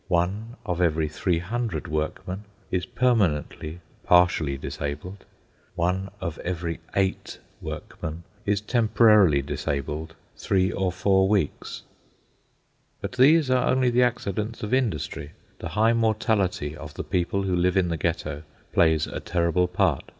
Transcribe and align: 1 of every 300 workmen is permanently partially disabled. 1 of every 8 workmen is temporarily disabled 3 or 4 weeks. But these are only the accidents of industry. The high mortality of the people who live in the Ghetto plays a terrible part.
1 0.07 0.55
of 0.65 0.81
every 0.81 1.07
300 1.07 1.87
workmen 1.87 2.43
is 2.71 2.87
permanently 2.87 3.79
partially 4.03 4.57
disabled. 4.57 5.25
1 5.75 6.09
of 6.19 6.39
every 6.39 6.79
8 6.95 7.37
workmen 7.61 8.23
is 8.43 8.61
temporarily 8.61 9.43
disabled 9.43 10.15
3 10.37 10.71
or 10.71 10.91
4 10.91 11.27
weeks. 11.29 11.83
But 12.99 13.11
these 13.11 13.51
are 13.51 13.67
only 13.69 13.91
the 13.91 14.01
accidents 14.01 14.63
of 14.63 14.73
industry. 14.73 15.33
The 15.59 15.69
high 15.69 15.93
mortality 15.93 16.75
of 16.75 16.95
the 16.95 17.03
people 17.03 17.43
who 17.43 17.55
live 17.55 17.77
in 17.77 17.89
the 17.89 17.97
Ghetto 17.97 18.41
plays 18.73 19.05
a 19.05 19.19
terrible 19.19 19.67
part. 19.67 20.03